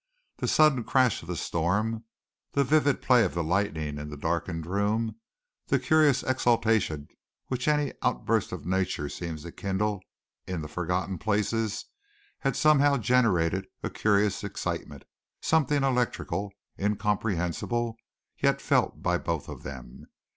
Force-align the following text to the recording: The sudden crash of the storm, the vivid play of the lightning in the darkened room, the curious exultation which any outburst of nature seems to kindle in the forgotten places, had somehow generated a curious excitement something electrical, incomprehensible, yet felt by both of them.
The 0.37 0.47
sudden 0.47 0.83
crash 0.83 1.21
of 1.21 1.27
the 1.27 1.35
storm, 1.37 2.05
the 2.53 2.63
vivid 2.63 3.03
play 3.03 3.23
of 3.23 3.35
the 3.35 3.43
lightning 3.43 3.99
in 3.99 4.09
the 4.09 4.17
darkened 4.17 4.65
room, 4.65 5.17
the 5.67 5.77
curious 5.77 6.23
exultation 6.23 7.07
which 7.49 7.67
any 7.67 7.93
outburst 8.01 8.51
of 8.51 8.65
nature 8.65 9.09
seems 9.09 9.43
to 9.43 9.51
kindle 9.51 10.01
in 10.47 10.63
the 10.63 10.67
forgotten 10.67 11.19
places, 11.19 11.85
had 12.39 12.55
somehow 12.55 12.97
generated 12.97 13.67
a 13.83 13.91
curious 13.91 14.43
excitement 14.43 15.03
something 15.39 15.83
electrical, 15.83 16.51
incomprehensible, 16.79 17.95
yet 18.41 18.59
felt 18.59 19.03
by 19.03 19.19
both 19.19 19.47
of 19.47 19.61
them. 19.61 20.07